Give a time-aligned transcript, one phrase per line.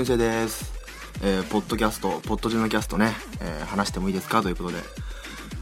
[0.00, 0.72] どうも、しゅんせいです。
[1.22, 3.12] えー、ポッドキャスト、ポッドジュのキャストね、
[3.42, 4.40] えー話してもいいですか？
[4.40, 4.78] ということで、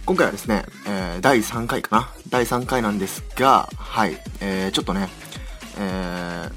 [0.07, 2.09] 今回はですね、えー第3回かな？
[2.29, 5.09] 第3回なんですが、はい、えー、ちょっとね、
[5.81, 6.53] えー、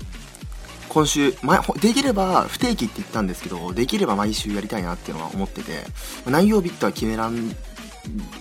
[0.90, 5.84] 今週、前、できれば不定期って言ったんですけど、できれば毎週やりたいなっていうのは思ってて、
[6.28, 7.50] 何曜日っては決めらん、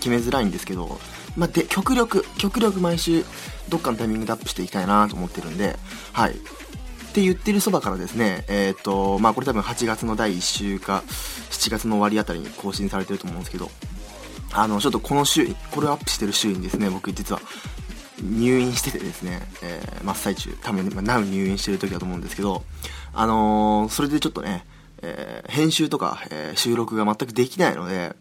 [0.01, 1.01] 決めづらいんですけど、
[1.35, 3.25] まあ、で、極力、極力毎週、
[3.71, 5.79] どっかのタイミングでアップしていきたいなと思ってるんで、
[6.13, 6.37] はい。
[7.11, 11.03] って言ってるそばからですね、えっ、と、まあこれ多分8月の第1週か、
[11.51, 13.69] 7月の終わりあたりに更新されてると思うんですけど、
[14.53, 17.41] あの、ちょっとこの週、これをアップしてる週にですね、僕実は
[18.23, 22.63] 入院しててですね、えー真っ最中、多分、まあ、なお入院してる時だと思うんですけど、
[23.13, 24.65] あのーそれでちょっとね、
[25.03, 28.15] えー編集とか、え収録が全くできないので、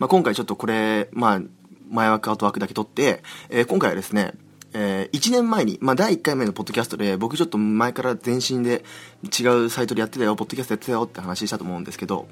[0.00, 1.40] まあ、今回ちょっとこれ、まあ、
[1.88, 4.32] 前枠後枠だけ撮って、え今回はですね、
[4.74, 8.84] え1年前に、まあ、第1回目のポッドキャストで、僕ちょっと前から前身で
[9.24, 12.26] 違うサイトでやってたよ、ポッドキャストやってたよって話したと思うんですけど、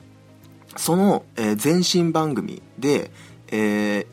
[0.76, 3.10] その、えー前身番組で、
[3.48, 4.06] えー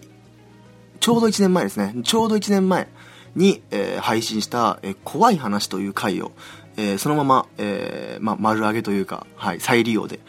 [1.00, 1.96] ちょうど1年前ですね。
[2.04, 2.88] ちょうど1年前
[3.36, 6.32] に、えー配信した、えー怖い話という回を、
[6.78, 10.20] えーそのまま、えーまあ、丸上げというか、はい、再利用で。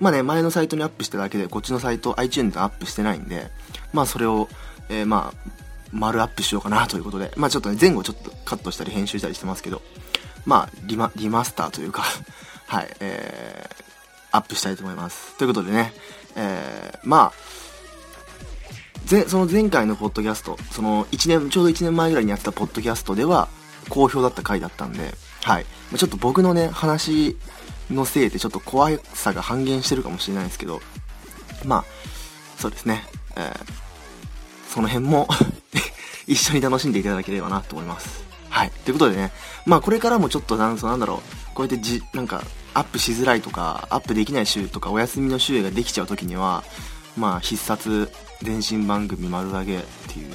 [0.00, 3.50] まあね、前のサイトにアップしただけで、こっちのサイト、iTunes でアップしてないんで、
[3.92, 4.48] まあそれを、
[4.88, 5.64] えーまあ、
[5.94, 9.80] 丸アップしようかなということで、まあちょっとね、前後ちょっとカットしたり編集したりしてますけど、
[10.44, 12.04] まあ、リマ、リマスターというか、
[12.66, 13.84] はい、えー、
[14.32, 15.36] アップしたいと思います。
[15.38, 15.94] ということでね、
[16.36, 23.48] えー、まあ、ぜその前回のポッドキャスト、その1年、ちょうど1年前ぐらいにやってたポッドキャストでは、
[23.88, 25.66] 好評だった回だったんで、はい。
[25.96, 27.36] ちょっと僕のね、話
[27.90, 30.80] のせいでちょっと怖さが半減してるかもしれないですけど、
[31.64, 31.84] まあ、
[32.58, 33.04] そうですね、
[33.36, 33.83] えー、
[34.74, 35.28] その辺も
[36.26, 38.24] 一緒に楽しんでいただければなと思います。
[38.50, 38.72] はい。
[38.84, 39.30] ということでね、
[39.66, 42.42] まあこれからもちょっとなんそうなんだろう、こうやってじ、なんか、
[42.74, 46.64] アップしづらいとか、アップできない週とか、お休みの週ができちゃう時には、
[47.16, 48.10] まあ必殺
[48.44, 50.32] 前身番組丸投げっていう、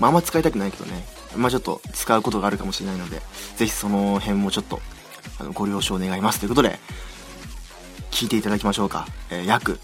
[0.00, 3.22] まああんま使いたくないけどね、まあちょっと使うことがあるかもしれないので、
[3.56, 4.82] ぜひその辺もちょっと、
[5.38, 6.78] あの、ご了承願いますということで、
[8.10, 9.06] 聞いていただきましょうか。
[9.30, 9.80] えー約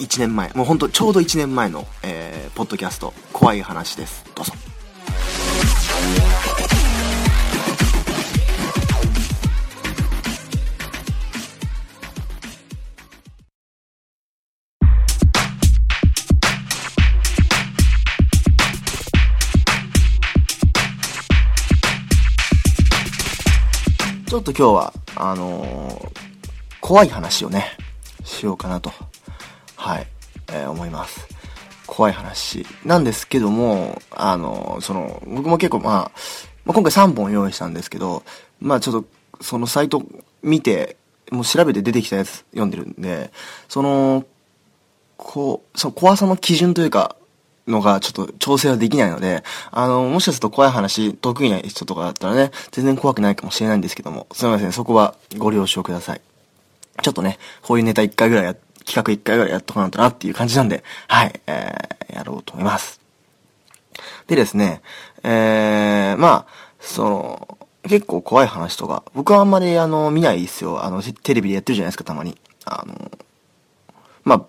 [0.00, 4.24] 1年前、もうほんとちょうど1年前の、えーポッドキャスト、怖い話です。
[4.34, 4.52] どうぞ。
[24.28, 26.16] ちょっと今日は、あのー
[26.80, 27.72] 怖い話をね、
[28.24, 28.92] しようかなと、
[29.86, 30.06] はい、
[30.48, 31.28] えー思います。
[31.86, 36.10] 怖い話なんですけども、あのその、僕も結構まあ、
[36.64, 38.24] まあ、今回3本用意したんですけど、
[38.58, 39.08] まあちょっと、
[39.40, 40.02] そのサイト
[40.42, 40.96] 見て、
[41.30, 43.30] もう調べて出てきたやつ読んでるんで、
[43.68, 44.24] その、
[45.16, 47.14] こう、その怖さの基準というか、
[47.68, 56.20] のがちょっと調整はできないので、あの、もしかすると怖い話得意な人とかだったらね、全然怖くないかもしれないんですけども、すみません、そこはご了承ください。
[57.02, 63.00] ちょっとね、こういうネタ一回ぐらいや、企画一回ぐらいやっとかないとなっていう感じなんで、はい、えー、やろうと思います。
[64.28, 64.80] でですね、
[65.22, 66.46] えー、まあ、
[66.80, 70.84] その、結構怖い話とか、僕はあんまりあの、見ないですよ。
[70.84, 72.36] あの、テレビでやってるじゃないですか、たまに。
[72.64, 73.10] あの、
[74.24, 74.46] ま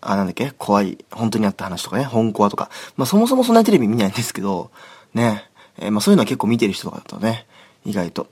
[0.00, 2.70] あ、あ、なんだっけ怖い、本当にあった話とかね、本コアとか。
[2.96, 4.70] まあそもそもそんなテレビ見ないんですけど、
[5.14, 5.44] ね、
[5.78, 7.46] えーまあそういうのは結構見てる人とかだとね、
[7.84, 8.28] 意外と、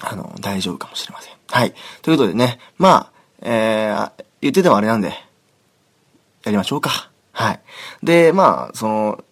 [0.00, 1.34] あの、大丈夫かもしれません。
[1.48, 1.74] はい。
[2.02, 4.12] ということでね、まあ、えー、
[4.46, 5.08] 言っててもあれなんで、
[6.44, 7.10] やりましょうか。
[7.32, 7.60] はい。
[8.02, 9.24] で、まあ、その、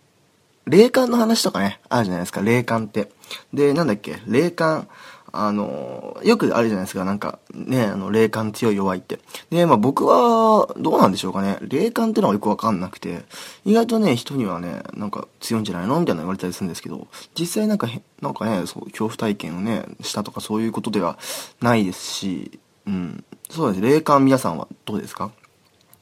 [0.66, 3.10] 霊感の話とかね、あるじゃないですか、霊感って。
[3.52, 4.88] で、なんだっけ、霊感、
[5.36, 9.18] あの、よくあるじゃないですか、なんか、ね、あの、霊感強い弱いって。
[9.50, 13.24] で、まあ僕は、どうなんでしょうかね、霊感ってのはよくわかんなくて、
[13.64, 15.98] 意外とね、人にはね、なんか強いんじゃないの？
[16.00, 17.08] みたいな言われたりするんですけど、
[17.38, 17.88] 実際なんか、
[18.20, 21.18] なんかね、そう、恐怖体験をね、したとかそういうことでは
[21.60, 25.30] ないですし、うん、そうです、霊感皆さんはどうですか？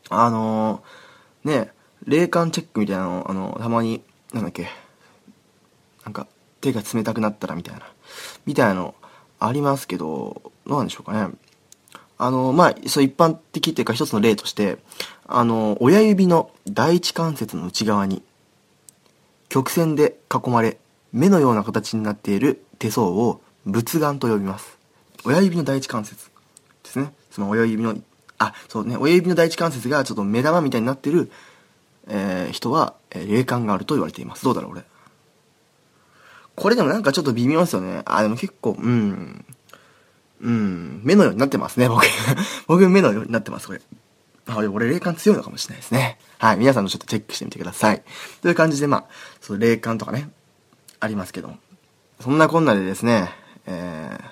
[0.08, 1.72] あのー、ね、
[2.06, 4.02] 霊感チェックみたいなの、あの、たまに、
[4.32, 4.68] なんだっけ、
[6.04, 6.26] なんか、
[6.60, 7.82] 手が冷たくなったらみたいな、
[8.46, 8.94] みたいなの
[9.38, 11.34] ありますけど、どうなんでしょうかね。
[12.18, 14.78] あの、まあ、そう一般的っていうか一つの例として、
[15.26, 18.22] あの、親指の第一関節の内側に、
[19.48, 20.78] 曲線で囲まれ、
[21.12, 24.78] 目のような形になっている手相を仏眼と呼びます。
[25.24, 26.30] 親指の第一関節
[26.84, 27.12] ですね。
[27.32, 27.96] その親指の、
[28.38, 31.30] あ、そうね、親指の第一関節がちょっと目玉みたいになってる、
[32.06, 34.44] えー人は、えー霊感があると言われています。
[34.44, 34.84] どうだろう、俺。
[36.54, 38.02] これでもなんかちょっと微妙ですよね。
[38.04, 39.44] あ、でも結構、うん。
[40.42, 42.04] うん、目のようになってますね、僕。
[42.66, 43.80] 僕目のようになってます、これ。
[44.46, 46.18] あ、俺霊感強いのかもしれないですね。
[46.38, 48.02] はい、皆さんもちょっとチェックしてみてください。
[48.42, 49.04] という感じで、まあ、
[49.40, 50.30] その霊感とかね、
[51.00, 51.54] ありますけど。
[52.20, 53.30] そんなこんなでですね、
[53.66, 54.22] えー、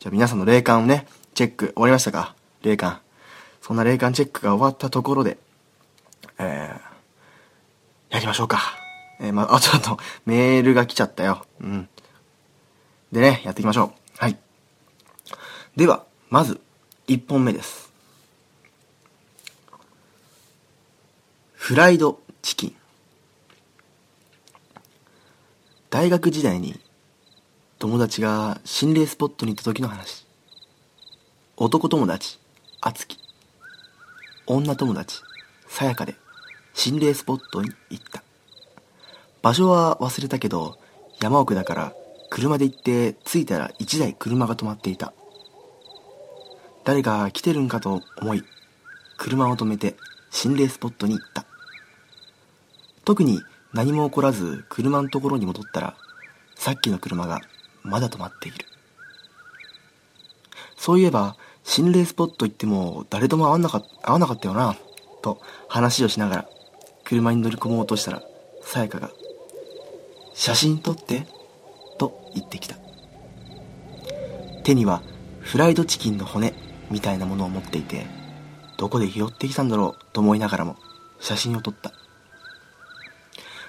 [0.00, 2.34] じゃあ皆さんの霊感をね、チェック終わりましたか？
[2.64, 3.00] 霊感。
[3.60, 5.38] そんな霊感チェックが終わったところで、
[6.38, 8.60] えー、やりましょうか。
[9.20, 11.46] えー、まあ、 あ、ちょっと、メールが来ちゃったよ。
[11.60, 11.88] うん。
[13.12, 14.18] でね、やっていきましょう。
[14.18, 14.36] はい。
[15.76, 16.60] では、まず、
[17.06, 17.92] 1本目です。
[21.52, 22.76] フライドチキン。
[25.90, 26.80] 大学時代に
[27.78, 30.26] 友達が心霊スポットに行った時の話。
[31.56, 32.40] 男友達、
[32.86, 33.16] あつき。
[34.46, 35.22] 女友達、
[35.68, 36.16] さやかで
[36.74, 38.22] 心霊スポットに行った。
[39.40, 40.76] 場所は忘れたけど、
[41.18, 41.94] 山奥だから
[42.28, 45.14] 車で行って着いたら1台車が止まっていた。
[46.84, 48.44] 誰か来てるんかと思い、
[49.16, 49.96] 車を止めて
[50.30, 51.46] 心霊スポットに行った。
[53.06, 53.40] 特に
[53.72, 55.96] 何も起こらず車のところに戻ったら、
[56.54, 57.40] さっきの車が
[57.82, 58.66] まだ止まっている。
[60.76, 64.76] そういえば、心霊スポット行っても誰とも会わなか会わなかったよな、
[65.22, 66.48] と話をしながら
[67.04, 68.22] 車に乗り込もうとしたら、
[68.62, 69.10] さやかが、
[70.34, 71.26] 写真撮って、
[71.98, 72.76] と言ってきた。
[74.62, 75.02] 手には
[75.40, 76.54] フライドチキンの骨
[76.90, 78.06] みたいなものを持っていて、
[78.78, 80.76] どこで拾ってきたんだろうと思いながらも
[81.20, 81.92] 写真を撮った。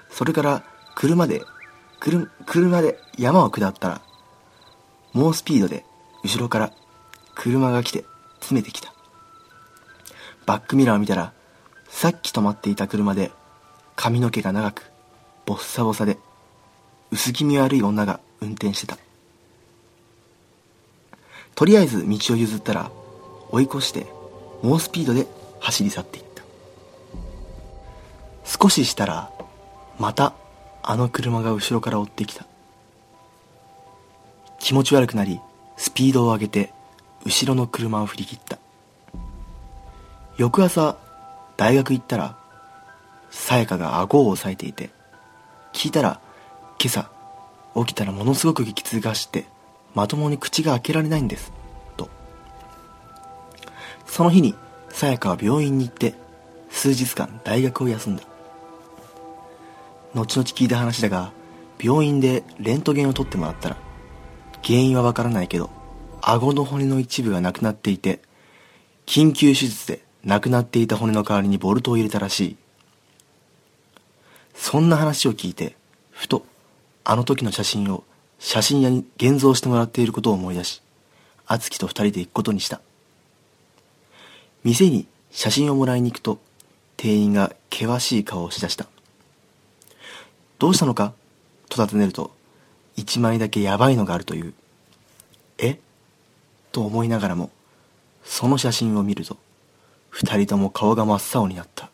[0.10, 0.64] それから
[0.96, 1.44] 車で、
[2.46, 4.02] 車で山を下ったら、
[5.14, 5.86] 猛スピードで
[6.24, 6.72] 後ろから
[7.46, 8.06] 車が来て
[8.40, 8.92] 詰めてきた。
[10.48, 11.32] バックミラーを見たら、
[11.88, 13.32] さっき止まっていた車で
[13.96, 14.92] 髪の毛が長く、
[15.46, 16.18] ボッサボサで、
[17.12, 18.98] 薄気味悪い女が運転してた。
[21.54, 22.90] とりあえず道を譲ったら、
[23.52, 24.08] 追い越して
[24.64, 25.28] 猛スピードで
[25.60, 26.42] 走り去っていった。
[28.44, 29.30] 少ししたら、
[30.00, 30.34] また
[30.82, 32.48] あの車が後ろから追ってきた。
[34.60, 35.40] 気持ち悪くなり、
[35.78, 36.74] スピードを上げて
[37.26, 38.60] 後ろの車を振り切った。
[40.38, 40.98] 翌朝
[41.58, 42.38] 大学行ったら
[43.30, 44.90] さやかが顎を押さえていて
[45.74, 46.20] 聞いたら
[46.80, 47.10] 今朝
[47.76, 49.46] 起きたらものすごく激痛がして
[49.94, 51.52] まともに口が開けられないんです
[51.98, 52.10] と。
[54.06, 54.56] その日に
[54.90, 56.14] さやかは病院に行って
[56.70, 58.24] 数日間大学を休んだ。
[60.14, 61.32] 後々聞いた話だが
[61.82, 63.78] 病院でレントゲンを取ってもらったら
[64.64, 65.70] 原因はわからないけど
[66.28, 68.20] 顎の骨の一部がなくなっていて、
[69.06, 72.58] 緊急手術でなくなっていた骨の代わりにボルトを入れたらしい。
[74.56, 75.76] そんな話を聞いて、
[76.10, 76.44] ふと、
[77.04, 78.04] あの時の写真を
[78.40, 80.82] 写真屋に現像してもらっていることを思い出し、
[81.46, 82.82] 敦樹と二人で行くことにした。
[84.64, 86.40] 店に写真をもらいに行くと、
[86.98, 88.88] 店員が険しい顔をしだした。
[90.58, 91.14] どうしたのか
[91.70, 92.32] と尋ねると、
[92.96, 94.56] 一枚だけヤバいのがあるという。
[95.60, 95.85] え？
[96.76, 97.52] と思いながらも、
[98.26, 99.38] その写真を見ると、
[100.10, 101.90] 二人とも顔が真っ青になった。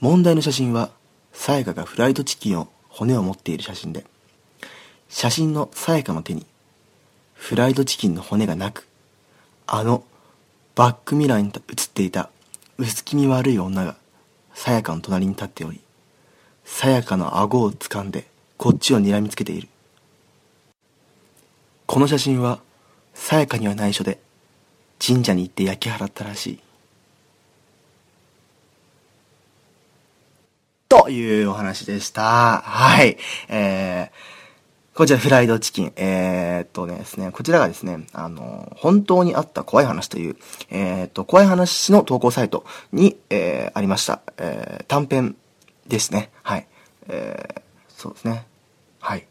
[0.00, 0.90] 問題の写真は、
[1.34, 4.06] さやかがフライドチキンを骨を持っている写真で、
[5.10, 6.46] 写真のさやかの手に、
[7.34, 8.88] フライドチキンの骨がなく、
[9.66, 10.02] あの
[10.74, 12.30] バックミラーに写っていた
[12.78, 13.96] 薄気味悪い女が、
[14.54, 15.82] さやかの隣に立っており、
[16.64, 18.26] さやかの顎を掴んで、
[18.56, 19.68] こっちを睨みつけている。
[21.84, 22.60] この写真は、
[23.14, 24.18] さやかには内緒で
[25.04, 26.58] 神社に行って焼き払ったらしい。
[30.88, 32.60] というお話でした。
[32.60, 33.16] はい。
[33.48, 35.92] えー、こちらフライドチキン。
[35.96, 40.36] えー、っとですね、こちらがですね、あの、本当にあった怖い話という、
[40.70, 44.22] えー、っと、怖い話の投稿サイトに、えー、ありました。
[44.38, 45.36] えー、短編
[45.86, 46.30] ですね。
[46.42, 46.66] はい。
[47.08, 48.46] えー、そうですね。
[49.00, 49.26] はい。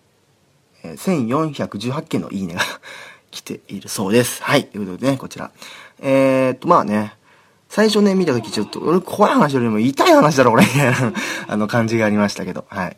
[0.84, 2.62] えー、1418件のいいねが
[3.34, 4.44] 来ているそうです。
[4.44, 4.68] はい。
[4.68, 5.52] ということでね、こちら。
[6.00, 7.16] えー、っと、まあね、
[7.68, 11.14] 最初ね、見たときちょっと、俺怖い話よりも痛い話だろ、俺、みたいな、
[11.48, 12.98] あの、感じがありましたけど、はい。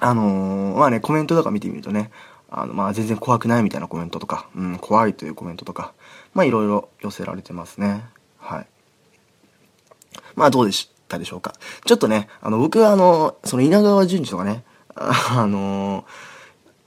[0.00, 2.10] あのー、まあね、コメントとか見てみるとね、
[2.48, 5.92] あの、まあ全然怖くないみたいなコメントとか、うん、怖いというコメントとか、
[6.32, 8.02] まあいろいろ寄せられてますね。
[8.38, 8.66] はい。
[10.34, 11.52] まあどうでしたでしょうか。
[11.84, 14.64] ちょっとね、あの、僕はあの、その稲川淳二とかね、
[14.96, 16.29] あのー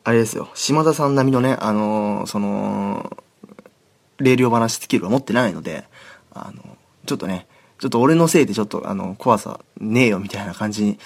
[0.04, 3.18] あれですよ、島田さん並みのね、あのー、その、
[4.18, 5.86] 霊量話スキルは持ってないので、
[6.34, 7.48] あの、ちょっとね、
[7.80, 11.00] ちょっと俺のせいでちょっとあの、怖さねえよみたいな感じに、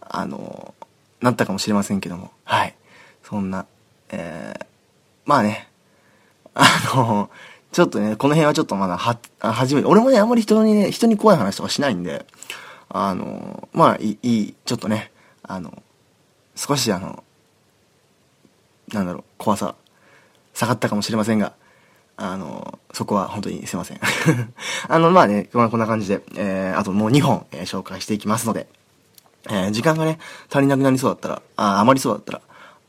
[0.00, 0.74] あの、
[1.20, 2.74] なったかもしれませんけども、はい。
[3.22, 3.66] そんな、
[4.10, 4.66] えー、
[5.24, 5.68] まあね、
[6.54, 7.30] あの、
[7.70, 12.26] ちょっとね、この辺はちょっとまだは、初めて、俺もね、あんまり人にね、人に怖い話とかしないんで、
[12.88, 15.10] あの、まあ、いい、ちょっとね、
[15.42, 15.82] あの、
[16.54, 17.24] 少しあの、
[18.92, 19.74] なんだろう、怖さ、
[20.54, 21.54] 下がったかもしれませんが、
[22.16, 24.00] あの、そこは本当にすいません。
[24.88, 28.66] あの、まあね、こんな感じで、えー、あともう2本、えー、紹介していきますので、
[29.48, 30.18] えー、時間がね、
[30.50, 32.40] 足りなくなりそうだったら、あ、余りそうだったら、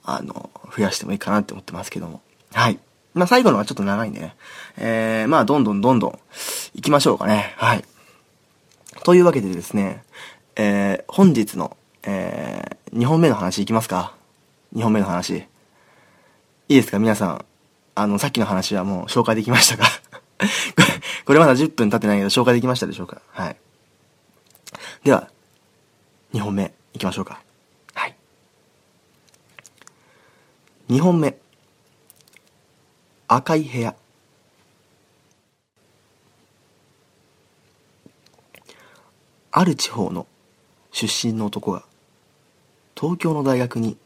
[0.04, 2.22] あの、増やしてもいいかなって思ってますけども。
[2.54, 2.80] はい。
[3.14, 4.36] まあ最後のはちょっと長いんでね。
[4.78, 6.20] えー、まあどんどんどんどん
[6.74, 7.54] 行きましょうかね。
[7.58, 7.84] はい。
[9.04, 10.04] というわけでですね、
[10.56, 14.14] えー、本日の、えー、2本目の話いきますか
[14.76, 15.46] ?2 本目の話。
[16.70, 17.00] いいですか？
[17.00, 17.46] 皆さん。
[17.96, 19.86] あの、さっきの話はもう紹介できましたか？
[21.26, 23.22] これまだ10分経ってないけど紹介できましたでしょうか？
[23.30, 23.58] はい。
[25.04, 25.30] では、
[26.34, 27.42] 2本目いきましょうか。
[27.94, 28.16] はい。
[30.90, 31.38] 2本目。
[33.28, 33.96] 赤い部屋。
[39.52, 40.26] ある地方の
[40.92, 41.84] 出身の男が
[43.00, 43.98] 東京の大学に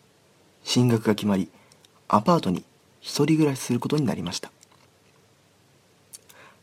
[0.63, 1.49] 進学が決まり
[2.07, 2.63] アパートに
[3.01, 4.51] 一人暮らしすることになりました。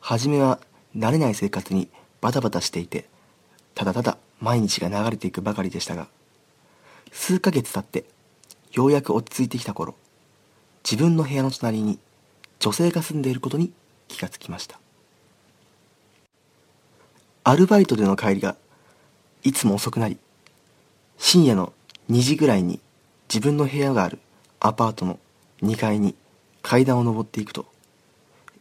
[0.01, 0.61] 初めは
[0.97, 1.89] 慣れない生活に
[2.21, 3.07] バタバタしていて
[3.75, 6.09] ただただ毎日が流れていくばかりでしたが
[7.11, 8.05] 数ヶ月経って
[8.73, 9.95] ようやく落ち着いてきた頃
[10.85, 11.99] 自分の部屋の隣に
[12.59, 13.73] 女性が住んでいることに
[14.09, 14.79] 気がつきました。
[17.45, 18.57] アルバイトでの帰りが
[19.43, 20.19] いつも遅くなり
[21.19, 21.73] 深夜の
[22.11, 22.81] 2時ぐらいに
[23.29, 24.19] 自分の部屋がある
[24.61, 25.19] アパートの
[25.63, 26.15] 2階に
[26.63, 27.67] 階段を上っていくと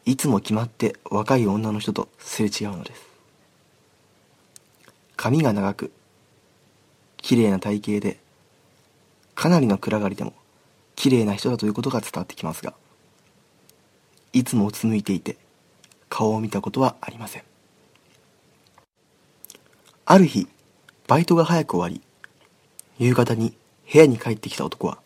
[0.05, 3.07] いつも決まって若い女の人とすれ違うのです。
[5.15, 5.91] 髪が長く
[7.17, 8.19] 綺麗な体型で
[9.35, 10.33] かなりの暗がりでも
[10.95, 12.73] 綺麗な人だということが伝わってきますが
[14.33, 15.38] いつもうつむいていて
[16.09, 17.43] 顔を見たことはありません。
[20.05, 20.47] ある日
[21.07, 22.01] バイトが早く終わり
[23.00, 23.55] 夕方に
[23.91, 24.97] 部屋に帰ってきた男は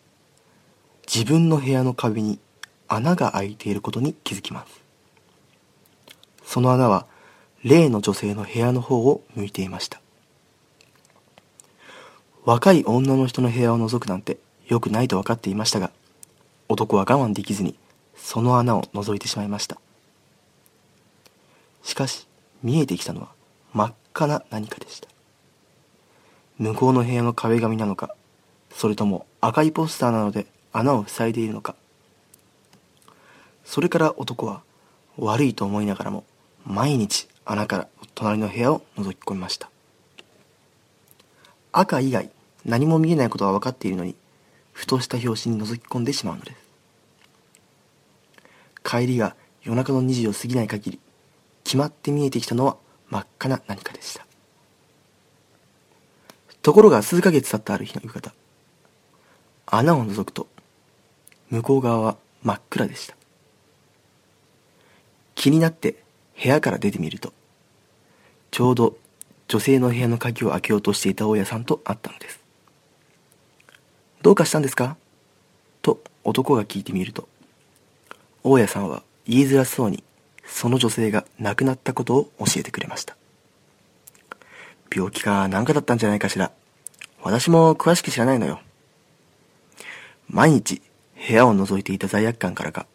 [1.12, 2.38] 自分の部屋の壁に
[2.86, 4.82] 穴が開いていることに気づきます。
[6.44, 7.06] その穴は
[7.64, 10.00] 例の女性の部屋の方を向いていました。
[12.44, 15.90] 若い女の人の部屋を覗くなんて良くないと分かっていましたが
[16.68, 17.74] 男は我慢できずに
[18.16, 19.78] その穴を覗いてしまいました。
[21.82, 22.28] しかし
[22.62, 23.28] 見えてきたのは
[23.72, 25.08] 真っ赤な何かでした。
[26.58, 28.14] 向こうの部屋の壁紙なのか
[28.74, 30.46] それとも赤いポスターなので
[30.78, 31.74] 穴を塞いでいるのか。
[33.64, 34.62] それから男は
[35.18, 36.24] 悪いと思いながらも
[36.64, 39.68] 毎日穴から隣の部屋を覗き込みました。
[41.72, 42.30] 赤以外
[42.64, 44.14] 何も見えないことは分かっているのに
[44.72, 46.58] ふとした拍子に覗き込んでしまうのです。
[48.84, 51.00] 帰りが夜中の2時を過ぎない限り
[51.64, 52.76] 決まって見えてきたのは
[53.10, 54.24] 真っ赤な何かでした。
[56.62, 58.32] ところが数ヶ月経ったある日の夕方
[59.66, 60.46] 穴を覗くと
[61.50, 63.16] 向こう側は真っ暗でした。
[65.34, 65.96] 気になって
[66.42, 67.32] 部屋から出てみると
[68.50, 68.96] ちょうど
[69.46, 72.40] 女性の部屋の鍵を開けようとしていた大家さんと会ったのです。
[74.22, 74.96] どうかしたんですか？
[75.80, 77.28] と男が聞いてみると
[78.42, 80.02] 大家さんは言いづらそうに
[80.44, 83.16] その女性が亡くなったことを教えてくれました。
[84.94, 86.50] 病気か何かだったんじゃないかしら。
[87.22, 88.60] 私も詳しく知らないのよ。
[90.28, 90.82] 毎日
[91.26, 92.86] 部屋を覗いていた罪悪感からか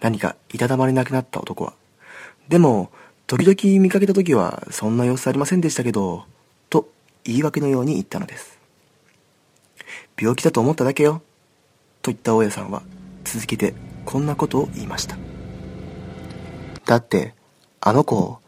[0.00, 1.74] 何かいたたまれなくなった男は、
[2.48, 2.90] でも、
[3.26, 6.24] 時々見かけた時はそんな様子ありませんでしたけど、
[6.70, 6.88] と
[7.24, 8.58] 言い訳のように言ったのです。
[10.18, 11.22] 病気だと思っただけよ、
[12.00, 12.82] と言った大家さんは
[13.24, 13.74] 続けて
[14.04, 15.16] こんなことを言いました。
[16.86, 17.34] だって、
[17.80, 18.38] あの子、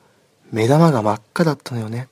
[0.50, 2.08] 目玉が真っ赤だったのよね。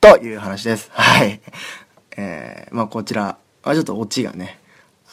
[0.00, 0.90] という話です。
[0.92, 1.40] はい。
[2.16, 4.60] えー、まあこちら、あちょっとオチがね、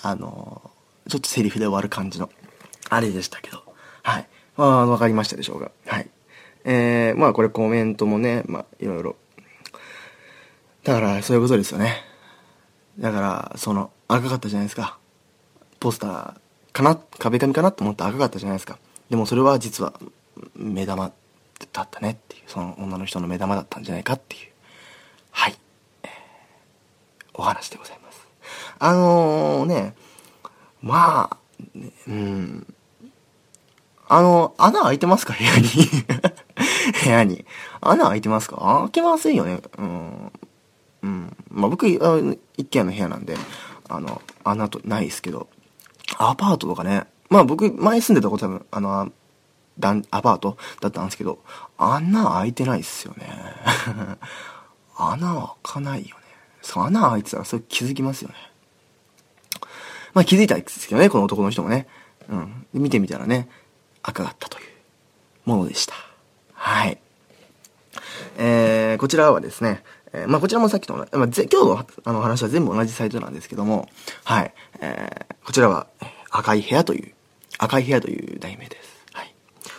[0.02, 0.72] あの
[1.08, 2.30] ちょっとセリフで終わる感じの、
[2.90, 3.64] あれでしたけど。
[4.04, 4.28] はい。
[4.58, 5.72] まあ、わかりましたでしょうか。
[5.86, 6.10] はい。
[6.66, 9.16] えー、まあこれコメントもね、まあいろいろ。
[10.84, 12.04] だからそういうことですよね。
[12.98, 14.98] だから、その、赤かったじゃないですか。
[15.80, 16.36] ポスター
[16.74, 16.96] かな？
[16.96, 18.78] 壁紙かなと思って赤かったじゃないですか。
[19.10, 19.94] でもそれは実は
[20.56, 21.12] 目玉
[21.72, 24.52] だったねっていう、その女の人の目玉だったんじゃないかっていう、
[25.32, 25.56] はい。
[26.04, 26.10] えー、
[27.36, 27.99] お話でございます。
[28.80, 29.96] あのー、ね、
[30.82, 31.38] まあ、
[32.08, 32.74] うん。
[34.08, 35.34] あの、穴開いてますか？
[35.38, 35.68] 部屋に
[37.04, 37.46] 部屋に。
[37.82, 38.58] 穴開いてますか？
[38.84, 39.62] 開けませんよね。
[39.78, 40.32] うん。
[41.04, 41.38] うん。
[41.52, 43.38] まあ僕、一軒の部屋なんで、
[43.88, 45.48] あの、穴とないですけど、
[46.18, 47.06] アパートとかね。
[47.30, 49.12] まあ僕、前住んでたこと多分、あの、
[49.78, 51.40] だんアパートだったんですけど、
[51.78, 53.28] 穴開いてないっすよね。
[54.98, 56.24] 穴開かないよね。
[56.62, 58.36] そう、穴開いてたらそれ気づきますよね。
[60.14, 61.88] まあ気づいたんですけどね、この男の人もね。
[62.30, 62.66] うん。
[62.74, 63.50] 見てみたらね、
[64.04, 64.66] 赤かったという
[65.46, 65.94] ものでした。
[66.54, 67.00] はい。
[68.38, 73.90] えー、こちらはですね、えー、まあこちらもさっきと、まあ、今日のあの話は全部同じサイトなんですけども、
[74.24, 74.54] はい。
[74.82, 75.88] えー、こちらは、
[76.32, 77.14] 赤い部屋という、
[77.58, 79.06] 赤い部屋という題名です。
[79.14, 79.34] はい。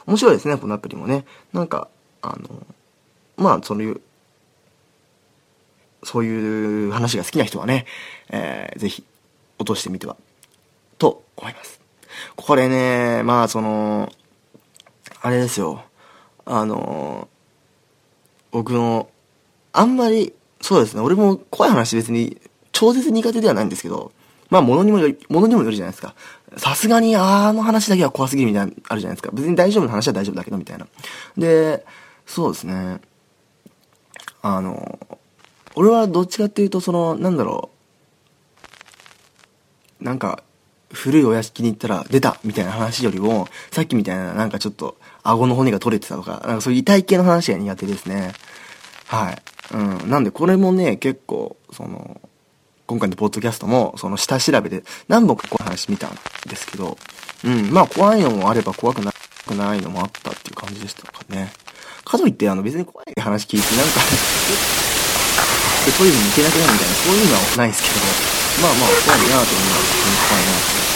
[0.06, 1.24] 面白いですね、このアプリもね。
[1.52, 1.88] なんか、
[2.22, 2.66] あの、
[3.36, 4.00] まあ、そういう、
[6.02, 7.86] そういう話が好きな人はね、
[8.30, 9.04] えー、ぜひ、
[9.60, 10.16] 落としてみては、
[10.96, 11.80] と思います。
[12.34, 14.10] これね、まあ、その、
[15.20, 15.84] あれですよ。
[16.46, 17.28] あの、
[18.50, 19.10] 僕の、
[19.72, 22.40] あんまり、そうですね、俺も怖い話別に、
[22.72, 24.12] 超絶苦手ではないんですけど、
[24.48, 26.14] まあ、物にもより、物にもよるじゃないですか。
[26.56, 29.30] さすがに、あの話だけは怖すぎるみたいな、あるじゃないですか。
[29.34, 30.86] 別に大丈夫な話は大丈夫だけど、みたいな。
[31.36, 31.84] で、
[32.26, 33.00] そうですね。
[34.40, 34.98] あの、
[35.74, 37.79] 俺はどっちかっていうと、その、なんだろう。
[40.00, 40.42] なんか、
[40.92, 48.32] 古いお屋敷に行ったら出たみたいな話よりも、さっきみたいななんかちょっと顎の骨が取れてたとか、なんかそういう痛い系の話が苦手ですね。
[49.06, 49.42] はい。
[49.74, 50.10] うん。
[50.10, 52.20] なんでこれもね、結構、その、
[52.86, 56.10] 今回のポッドキャストも、その下調べで何本かこういう話見たん
[56.48, 56.98] ですけど、
[57.44, 59.12] うん、まあ怖いのもあれば怖くな
[59.46, 61.52] くないのもあったっていう感じでしたかね。
[62.04, 64.00] かといって、あの別に怖い話聞いてなんか
[65.86, 70.28] で、そういうのに行けなくなるみたいな、そういうのはないですけど、まあまあ怖いなと思います。
[70.28, 70.90] 怖いなと。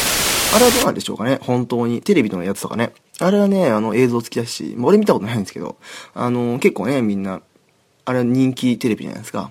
[0.57, 2.03] あれはどうなんでしょうかね本当に。
[2.03, 2.93] テレビのやつとかね。
[3.21, 5.77] あれはね、あの映像付きだし、俺見たことないんですけど、
[6.15, 7.41] あの、結構ね、みんな、
[8.05, 9.51] あれは人気テレビじゃないですか。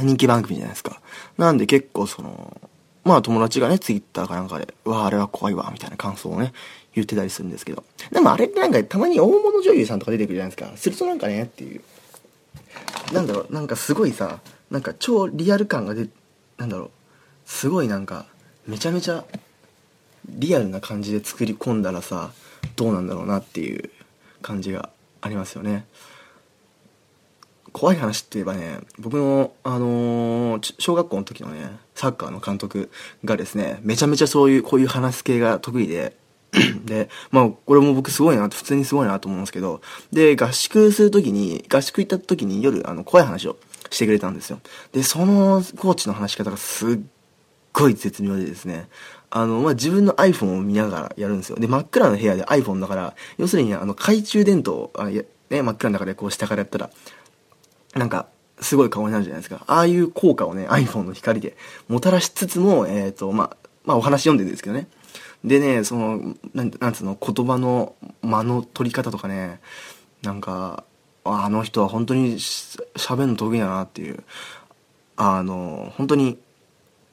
[0.00, 1.00] 人気番組じゃないですか。
[1.36, 2.60] なんで結構その、
[3.04, 6.52] まあ友達がね、ツイッターかなんかで、うわ、あれは怖いわ、みたいな感想をね、
[6.94, 7.82] 言ってたりするんですけど。
[8.10, 10.76] でもあれってなんかたまに大物女優さんとか出てくるじゃないですか。
[10.76, 11.82] するとなんかね、っていう。
[13.12, 16.08] なんだろう、なんかすごいさ、なんか超リアル感が出、
[16.58, 16.90] なんだろう、
[17.46, 18.26] すごいなんか、
[18.66, 19.24] めちゃめちゃ
[20.28, 22.32] リアルな感じで作り込んだらさ、
[22.74, 23.90] どうなんだろうなっていう
[24.42, 24.90] 感じが
[25.22, 25.86] ありますよね。
[27.72, 32.90] 怖い話って言えばね、僕の、あのー、小学校の時のね、サッカーの監督
[33.24, 36.16] がですね、めちゃめちゃそういう、こういう話す系が得意で、
[36.86, 43.58] で、まあ、これも僕すごいな、普通にすごいなと思うんですけど、で、合宿するときに、合宿行った時に夜、あの、怖い話を
[43.90, 44.60] してくれたんですよ。
[44.92, 46.98] で、そのコーチの話し方がすっ
[47.76, 48.88] ごい絶妙でですね、
[49.28, 51.58] あの、まあ、自分の iPhone を見ながらやるんですよ。
[51.58, 56.90] で、真っ暗な部屋で iPhone だから、要するに、あの、懐中電灯、あね、真っ暗な中でこう下からやったら、
[57.94, 58.28] なんか、
[58.60, 59.62] すごい顔になるじゃないですか。
[59.66, 61.54] ああいう効果をね、iPhone の光で
[61.88, 64.88] もたらしつつも、えっ、ー、と、まあ、まあお話読んでるんですけどね。
[65.44, 69.60] でね、その、なん、なんつうの、言葉の間の取り方とかね、
[70.22, 70.84] なんか、
[71.24, 74.24] あの人は本当に喋るの得意だなっていう、
[75.16, 76.38] あの、本当に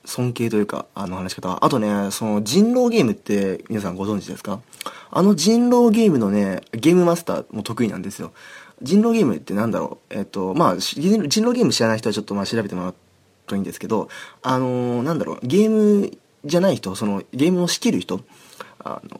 [0.06, 1.64] 尊敬というか、あの話し方。
[1.64, 4.60] あとね、その人狼ゲームって皆さんご存知ですか？
[5.12, 8.34] あの人狼ゲームのね、ゲームマスターも得意なんですよ。
[8.82, 10.14] 人狼ゲームってなんだろう？
[10.14, 12.96] えっ、と、まあ、人狼ゲーム知らない人はちょっとまあ調べてもらう
[13.48, 14.10] といいんですけど、
[14.42, 16.12] あのー、なんだろう、ゲーム
[16.44, 18.20] じゃない人、そのゲームを仕切る人、
[18.80, 19.20] あの、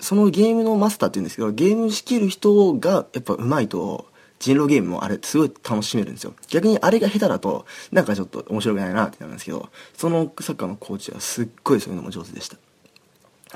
[0.00, 4.06] そのゲームのマスターって言うんですけど、ゲーム仕切る人がやっぱ上手いと、
[4.44, 6.34] 人狼ゲームもあれすごい楽しめるんですよ。
[6.48, 12.58] 逆にあれが下手だと、なんかちょっと面白くないなってなるんですけど、そのサッカーのコーチはすっごいそういうのも上手でした。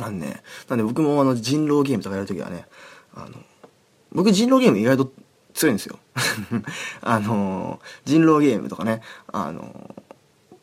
[0.01, 2.64] なんで、なんで僕もあの人狼ゲームとかやるときはね、
[3.14, 3.35] あの、
[4.12, 5.12] 僕人狼ゲーム意外と
[5.53, 5.98] 強いんですよ。
[7.03, 9.94] あの人狼ゲームとかね、あの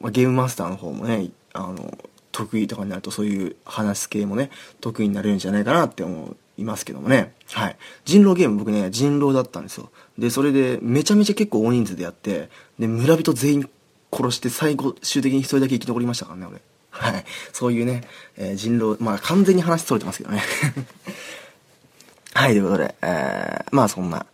[0.10, 1.96] ゲームマスターの方もね、あの
[2.32, 4.50] 得意とかになるとそういう話す系もね、
[4.82, 7.34] 得意になれるんじゃないかなって思いますけどもね。
[7.54, 7.78] はい。
[8.04, 9.90] 人狼ゲーム僕ね、人狼だったんですよ。
[10.18, 12.50] で、それでめちゃめちゃ結構大人数でやって、
[12.80, 13.70] で、村人全員
[14.12, 16.62] 殺して最後、終的に一人だけ生き残りましたからね、俺。
[16.90, 17.26] はい。
[17.52, 18.04] そういうね、
[18.38, 20.42] えー、人狼、まあ完全に話取れてますけどね。
[22.34, 24.26] はい、ということで、えー、まあそんな、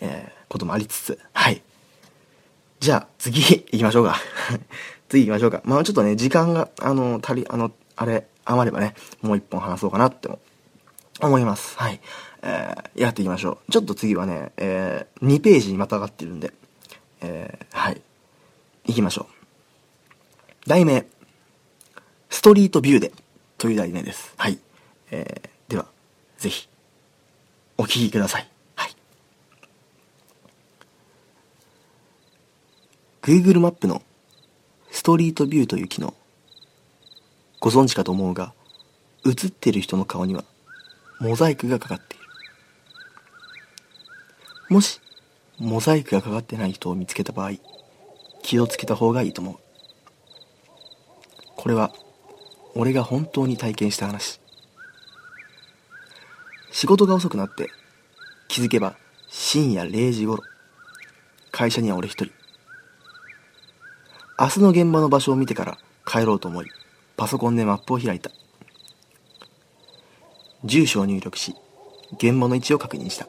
[0.00, 1.62] えー、こともありつつ、はい。
[2.78, 4.16] じゃあ、次行きましょうか。
[5.08, 5.60] 次行きましょうか。
[5.64, 10.28] まあちょっとね、時間が、あの、足り、あの、あれ、余ればね、もう一本話そうかなって
[11.20, 11.76] 思います。
[11.76, 12.00] はい。
[12.42, 13.72] えー、やっていきましょう。
[13.72, 16.52] ちょっと次はね、えー、2ページにまたがってるんで、
[17.20, 18.00] えー、はい。
[18.86, 20.68] 行きましょう。
[20.68, 21.06] 題名、
[22.28, 23.12] ストリートビューで
[23.58, 24.34] という題名です。
[24.36, 24.58] はい。
[25.10, 25.86] えー、では、
[26.38, 26.68] ぜひ。
[27.76, 28.48] お聞きください。
[28.74, 28.96] はい。
[33.22, 34.02] Google マップの
[34.90, 36.14] ストリートビューという機能。
[37.58, 38.54] ご存知かと思うが、
[39.26, 40.44] 映ってる人の顔には
[41.20, 42.19] モザイクがかかっている。
[44.70, 45.00] もし、
[45.58, 47.54] モザイクがかかってない人を見つけた場合、
[48.40, 49.56] 気をつけた方がいいと思う。
[51.56, 51.92] これは、
[52.76, 54.40] 俺が本当に体験した話。
[56.70, 57.68] 仕事が遅くなって、
[58.46, 58.96] 気づけば
[59.28, 60.44] 深夜0時頃、
[61.50, 62.32] 会社には俺一人。
[64.38, 66.66] 明日の現場の場所を見てから帰ろうと思い、
[67.16, 68.30] パソコンでマップを開いた。
[70.62, 71.56] 住所を入力し、
[72.12, 73.26] 現場の位置を確認した。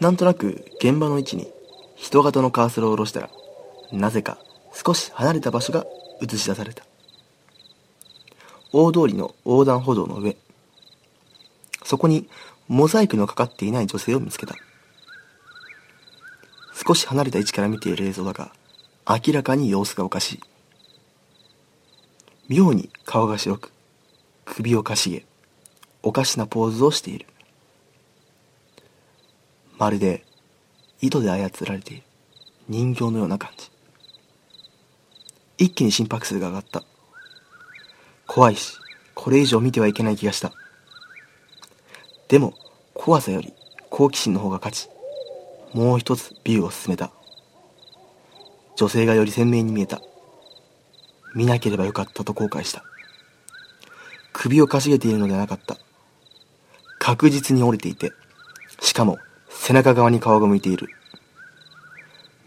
[0.00, 1.50] なんとなく現場の位置に
[1.96, 3.30] 人型のカーソルを下ろしたら、
[3.92, 4.38] なぜか
[4.72, 5.86] 少し離れた場所が
[6.20, 6.84] 映し出された。
[8.72, 10.36] 大通りの横断歩道の上。
[11.84, 12.28] そこに
[12.68, 14.54] モザイクのかかっていない女性を見つけた。
[16.86, 18.52] 少し離れた位置から見ている映像だが、
[19.08, 20.40] 明らかに様子がおかしい。
[22.48, 23.72] 妙に顔が白く、
[24.44, 25.24] 首をかしげ、
[26.02, 27.26] おかしなポーズをしている。
[29.78, 30.24] まるで
[31.00, 32.02] 糸で操られている
[32.68, 33.70] 人形のような感じ。
[35.58, 36.82] 一気に心拍数が上がった。
[38.26, 38.76] 怖いし、
[39.14, 40.52] これ以上見てはいけない気がした。
[42.28, 42.54] でも、
[42.94, 43.52] 怖さより
[43.90, 44.88] 好奇心の方が勝ち、
[45.72, 47.10] もう一つビューを進めた。
[48.76, 50.00] 女性がより鮮明に見えた。
[51.34, 52.82] 見なければよかったと後悔した。
[54.32, 55.76] 首をかしげているのではなかった。
[56.98, 58.12] 確実に折れていて、
[58.80, 59.18] しかも
[59.58, 60.88] 背中側に顔が向いている。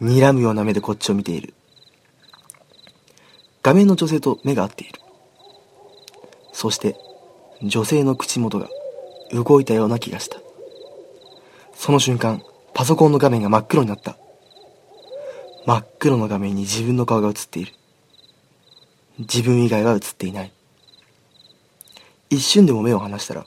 [0.01, 1.53] 睨むような目でこっちを見ている。
[3.61, 4.99] 画面の女性と目が合っている。
[6.53, 6.95] そして、
[7.61, 8.69] 女性の口元が
[9.33, 10.39] 動いたような気がした。
[11.73, 12.41] その瞬間、
[12.73, 14.17] パソコンの画面が真っ黒になった。
[15.65, 17.73] 真っ黒の画面に自分の顔が映っている。
[19.19, 20.53] 自分以外は映っていない。
[22.29, 23.45] 一瞬でも目を離したら、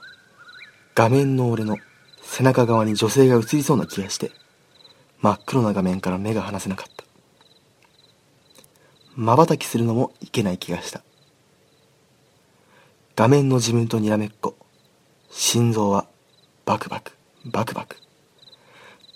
[0.95, 1.79] 画面の俺の
[2.35, 4.33] 背中側に女性が映りそうな気がして、
[5.21, 7.05] 真っ黒な画面から目が離せなかった。
[9.17, 11.03] 瞬きするのもいけない気がした。
[13.17, 14.57] 画面の自分とにらめっこ。
[15.31, 16.07] 心臓は
[16.65, 17.13] バクバク、
[17.45, 17.97] バクバク。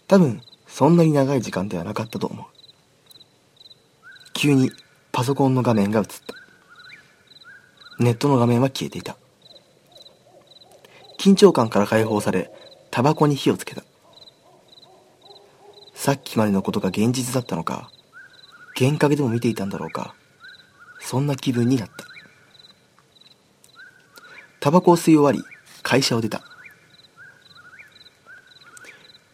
[0.09, 2.47] 多分、そんなに長い時間ではなかったと思う。
[4.35, 4.71] 急に
[5.13, 6.13] パソコンの画面が映った。
[7.99, 9.17] ネットの画面は消えていた。
[11.19, 12.53] 緊張感から解放され、
[12.97, 13.85] タバコに火をつけた。
[15.95, 17.91] さっきまでのことが現実だったのか、
[18.75, 20.15] 幻覚でも見ていたんだろうか、
[20.99, 22.07] そんな気分になった。
[24.61, 25.43] タバコを吸い終わり、
[25.83, 26.41] 会社を出た。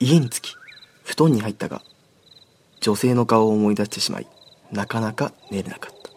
[0.00, 0.56] 家に着き、
[1.04, 1.82] 布団に入ったが、
[2.80, 4.26] 女性の顔を思い出してしまい、
[4.72, 6.10] なかなか寝れなかった。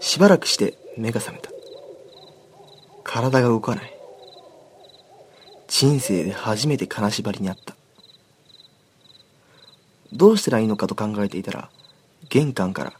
[0.00, 1.52] しばらくして目が覚めた。
[3.04, 3.99] 体が動かない。
[5.80, 7.74] 人生で初めて金縛りにあった。
[10.12, 11.70] どうしたらいいのかと考えていたら、
[12.28, 12.92] 玄関から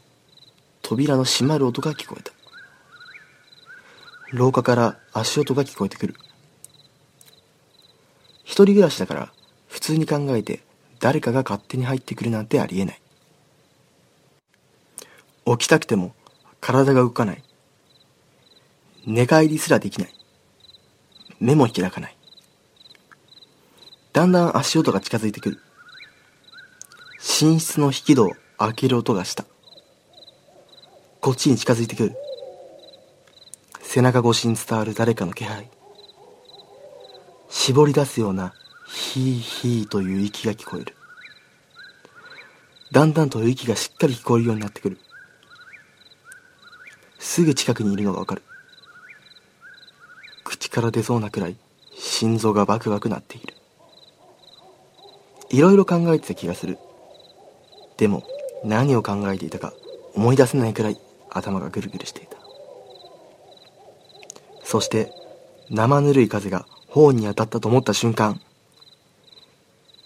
[0.81, 2.31] 扉の閉まる音が聞こえた。
[4.33, 6.15] 廊下から足音が聞こえてくる。
[8.45, 9.31] 一人暮らしだから
[9.67, 10.63] 普通に考えて
[10.99, 13.01] 誰かが勝手に入ってくるなんてありえない。
[15.45, 16.15] 起きたくても
[16.59, 17.43] 体が動かない。
[19.05, 20.13] 寝返りすらできない。
[21.39, 22.17] 目も開かない。
[24.13, 25.59] だんだん足音が近づいてくる。
[27.41, 29.45] 寝室の引き戸を開ける音がした。
[31.21, 32.15] こっちに近づいてくる。
[33.81, 35.69] 背中越しに伝わる誰かの気配。
[37.49, 38.53] 絞り出すような
[38.87, 40.95] ヒーヒーという息が聞こえる。
[42.91, 44.97] だんだんと息がしっかり聞こえるようになってくる。
[47.17, 48.41] すぐ近くにいるのがわかる。
[50.43, 51.55] 口から出そうなくらい
[51.97, 53.50] 心臓がバクバクなっている。
[55.51, 56.77] いろいろ考えてた気がする。
[57.97, 58.23] でも
[58.63, 59.73] 何を考えていたか
[60.15, 60.97] 思い出せないくらい
[61.29, 62.37] 頭がぐるぐるしていた。
[64.63, 65.11] そして
[65.69, 68.39] 生ぬるい風が頬に当たったと思った瞬間、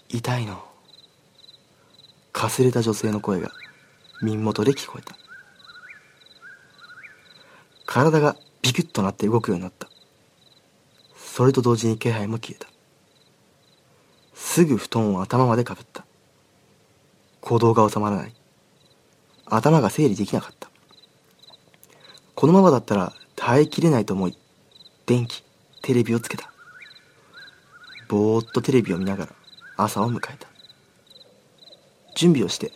[0.08, 0.62] 痛いの。
[2.32, 3.50] かすれた女性の声が
[4.22, 5.16] 耳元で聞こえた。
[7.86, 9.88] 体がビクッとなって動くようになった。
[11.16, 12.68] それと同時に気配も消えた。
[14.56, 16.06] すぐ布団を頭までかぶった。
[17.42, 18.32] 行動が収まらない。
[19.44, 20.70] 頭が整理できなかった。
[22.34, 24.38] このままだったら耐えきれないと思い、
[25.04, 25.44] 電気、
[25.82, 26.50] テレビをつけた。
[28.08, 29.32] ぼーっとテレビを見ながら
[29.76, 30.48] 朝を迎えた。
[32.14, 32.72] 準備をして、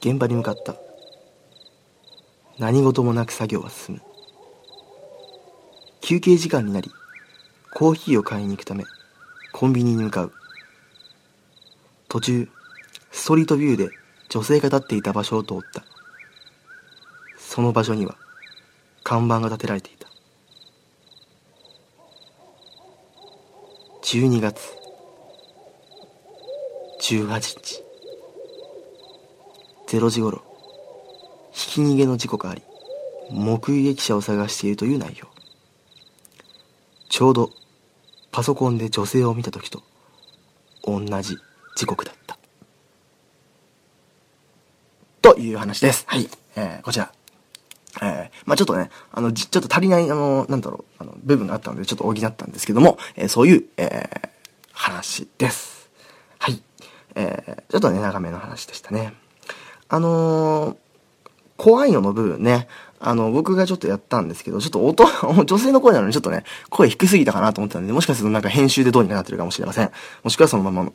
[0.00, 0.76] 現場に向かった。
[2.58, 4.00] 何事もなく作業は進む
[6.00, 6.90] 休憩時間になり
[7.74, 8.84] コーヒーを買いに行くため
[9.52, 10.39] コンビニに向かう
[12.10, 12.48] 途中
[13.12, 13.90] ストリートビューで
[14.30, 15.84] 女性が立っていた場所を通った。
[17.38, 18.16] その場所には
[19.04, 20.08] 看板が立てられていた。
[24.02, 24.76] 12月
[27.00, 27.84] 18日。
[29.86, 30.42] 0時頃
[31.52, 32.62] ひき逃げの事故があり
[33.30, 35.28] 目撃者を探しているという内容。
[37.08, 37.50] ちょうど
[38.32, 39.84] パソコンで女性を見た時と
[40.84, 41.38] 同じ
[41.80, 42.36] 時刻だった
[45.22, 47.10] という話ですはい、えー、こちら
[48.02, 54.28] えー、まあちょっとね、あの、ちょっと足りない、あの、なんだろう、あの、部分があったので、ちょっと補ったんですけども、えー、そういう、えー、
[54.72, 55.90] 話です。
[56.38, 56.62] はい。
[57.16, 59.12] えー、ちょっとね、長めの話でしたね。
[59.88, 60.76] あのー、
[61.56, 62.68] 怖いのの部分ね、
[63.00, 65.06] あの、僕がちょっとやったんですけど、ちょっと音、
[65.44, 69.90] 女性の声なのにちょっとね、声低すぎたかなと思ったんで、もしかするとなんか編集でどうにかなってるかもしれません。
[70.22, 70.92] もしくはそのまま、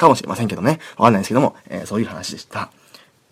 [0.00, 0.80] かもしれませんけどね。
[0.96, 2.70] わかんないですけども、えー、そういう話でした。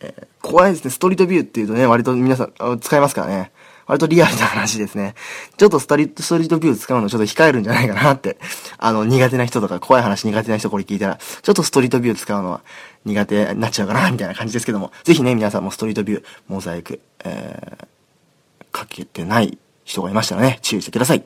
[0.01, 0.91] えー、怖いですね。
[0.91, 3.51] ストリートビューっていうとね、割と皆さん使いますからね。
[3.87, 5.15] 割とリアルな話ですね。
[5.57, 8.37] ちょっとストリート、ストリートビュー使うのちょっと控えるんじゃないかなって。
[8.77, 12.61] あの、苦手な人とか、怖い話苦手な人これ聞いたら、ちょっとストリートビュー使うのは
[13.07, 17.87] 苦手になっちゃうかな、みたいな感じですけども、ぜひね、皆さんもストリートビュー、モザイク、えー、
[18.73, 21.25] かけてない人がいましたらね、注意してください。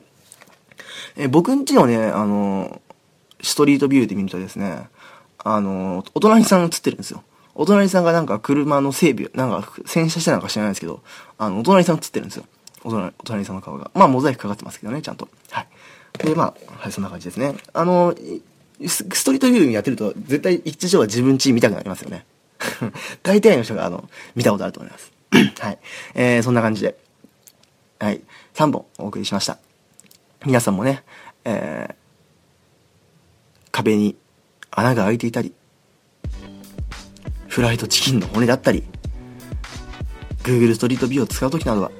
[1.17, 2.81] えー、僕んちのね、あの
[3.41, 4.87] ストリートビューで見るとですね、
[5.43, 7.23] あのお隣さん映ってるんですよ。
[7.55, 11.01] お隣さんがなんか車の整備、なんか洗車してなんか知らないですけど、
[11.37, 12.45] あの、お隣さん映ってるんですよ。
[12.83, 13.91] お隣、お隣さんの顔が。
[13.93, 15.29] まあ、モザイクかかってますけどね、ちゃんと。
[15.51, 15.67] はい。
[16.25, 17.55] で、まあ、はい、そんな感じですね。
[17.73, 18.15] あの、
[18.87, 22.25] ストリートビューやってると、絶対一時は自分ち見たくなりますよね。
[23.21, 25.11] 大体の人が、あの、見たことあると思います。
[25.61, 25.79] はい。
[26.15, 26.97] えー、そんな感じで、
[27.99, 28.21] はい。
[28.55, 29.59] 3本お送りしました。
[30.45, 31.03] 皆さんもね、
[31.45, 31.95] えー、
[33.71, 34.15] 壁に
[34.75, 35.53] 穴が開いていたり、
[37.47, 38.83] フライドチキンの骨だったり、
[40.43, 41.91] Google ストリートビューを使うときなどは、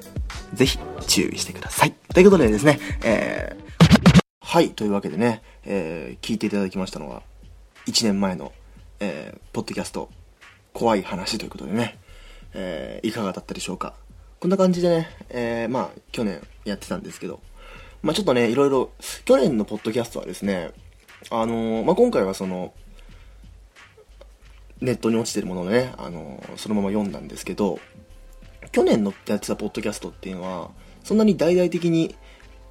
[0.52, 1.92] ぜひ注意してください。
[2.12, 7.22] ということでですね、えー、はい、というわけでね、えー、聞いていただきましたのは、
[7.86, 8.52] 1年前の、
[9.00, 10.10] えー、ポッドキャスト、
[10.72, 11.98] 怖い話ということでね、
[12.54, 13.94] えー、いかがだったでしょうか。
[14.40, 17.40] こんな感じでね、えー、まあ、去年やってたんですけど、
[18.02, 18.90] まあちょっとね、いろいろ、
[19.24, 20.72] 去年のポッドキャストはですね、
[21.30, 22.72] あのー、まあ今回はその、
[24.80, 27.78] ネットに落ちてるものをね、あのそのまま読んだんですけど、
[28.72, 30.70] 去年のやってたポッドキャストっていうのは、
[31.02, 32.14] そんなに大々的に、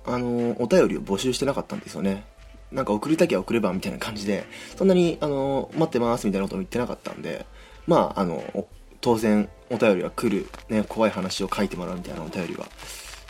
[0.05, 2.25] あのお便りを募集してなかったんですよね。
[2.71, 7.45] なんか送りたきゃ送ればみたいな感じで、そんなに、あの待ってますみたいなことも言ってなかったんで、
[7.87, 8.67] まあ、あの
[9.01, 12.65] 当然お便りは来る、ね、怖い話を書いてもらうみたいなお便りは、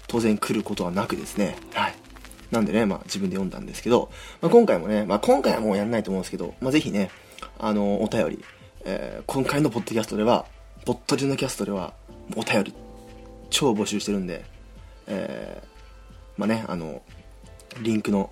[0.07, 1.95] 当然来ることはなくですね、はい。
[2.53, 7.09] なんでね、まあ自分で読んだんですけど、まあ、今回もね、まあ今回はもうやんないと思うんですけど、まあぜひね、
[7.59, 8.45] あのお便り、
[8.85, 10.45] えー、今回のポッドキャストでは、
[10.85, 11.93] ポッドジュのキャストでは、
[12.35, 12.73] お便り、
[13.49, 14.45] 超募集してるんで、
[15.07, 15.67] えー、
[16.37, 17.01] まあね、あの、
[17.81, 18.29] リンクの、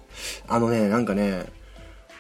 [0.47, 1.45] あのね、なんかね、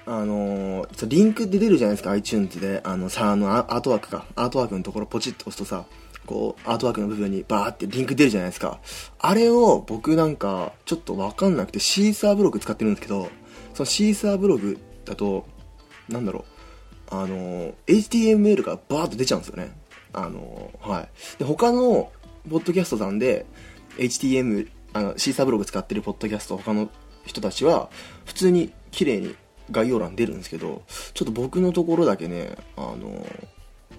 [0.07, 5.85] あのー、リンクで出るじゃないですか、iTunes で、あのさ、あの、アートワークか、アートワークのところポチッと押すとさ、
[6.31, 8.79] こう、アートワークの部分にバーってリンク出るじゃないですか。
[9.19, 13.29] あれを僕なんか、ちょっとわかんなくて、シーサーブログ使ってるんですけど、
[13.73, 15.45] そのシーサーブログだと、
[16.07, 16.45] なんだろ
[17.11, 19.73] う、あの、HTML がバーッと出ちゃうんですよね。
[20.13, 21.09] あの、はい。
[21.37, 22.11] で、他の、
[22.49, 23.45] ポッドキャストさんで、
[23.97, 26.89] HTML、あの、シーサーブログ使ってるポッドキャスト他の
[27.25, 27.89] 人たちは、
[28.25, 29.35] 普通に綺麗に
[29.69, 33.25] 概要欄出るんですけど、ちょっと僕のところだけね、あの、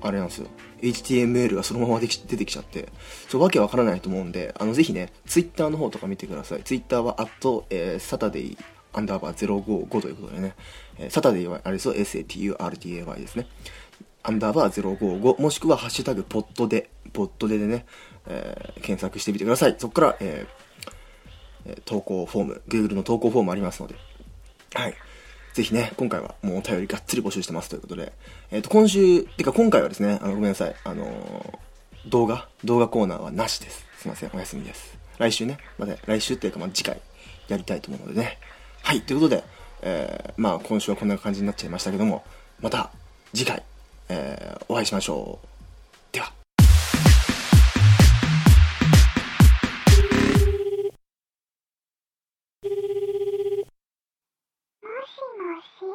[0.02, 0.48] あれなんですよ。
[0.80, 2.88] HTML がそのままでき出てきちゃって、
[3.28, 6.62] ちょ、わけわからないと思うんで、あの、ぜひね、Twitter の方とか見てください。
[6.62, 8.58] Twitter は、アット、えー、サタデイ、
[8.92, 10.54] アンダーバー055ということでね、
[10.98, 13.46] えー、サタデイは、あれですよ、SATURTAY ですね。
[14.24, 17.86] アンダーバー055、もしくはハッシュタグポットで、ポットででね、
[18.26, 19.76] えー、検索してみてください。
[19.78, 23.94] そこから、えー、投稿フォーム、Google の投稿フォームありますので、
[24.74, 24.94] はい。
[25.52, 28.12] ぜひね、今回はもうお便りがっつり募集してますということで、
[28.50, 33.84] えっ、ー、と、今週、てか今回はですね、あの、ごめんなさい、あのー、動画、動画コーナーはなしです。
[33.98, 34.96] すいません、お休みです。
[35.18, 37.00] 来週ね、また、来週っていうか、まあ、次回
[37.48, 38.38] やりたいと思うのでね。
[38.82, 39.44] はい、ということで、
[39.82, 42.24] えー、まあ、今週はこんな感じになっちゃいましたけども、
[42.60, 42.90] また、
[43.34, 43.62] 次回、
[44.08, 45.51] えー、お会いしましょう。
[55.82, 55.90] 今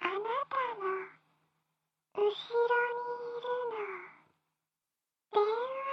[0.00, 0.88] あなたの
[2.16, 3.84] 後ろにいるの。
[5.32, 5.87] 電話